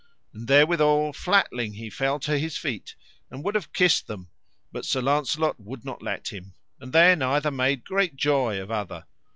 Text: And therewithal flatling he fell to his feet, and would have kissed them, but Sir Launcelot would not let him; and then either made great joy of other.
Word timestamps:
And 0.33 0.47
therewithal 0.47 1.13
flatling 1.13 1.75
he 1.75 1.91
fell 1.91 2.19
to 2.21 2.39
his 2.39 2.57
feet, 2.57 2.95
and 3.29 3.43
would 3.43 3.53
have 3.53 3.71
kissed 3.71 4.07
them, 4.07 4.31
but 4.71 4.83
Sir 4.83 4.99
Launcelot 4.99 5.59
would 5.59 5.85
not 5.85 6.01
let 6.01 6.29
him; 6.29 6.55
and 6.79 6.91
then 6.91 7.21
either 7.21 7.51
made 7.51 7.83
great 7.85 8.15
joy 8.15 8.59
of 8.59 8.71
other. 8.71 9.05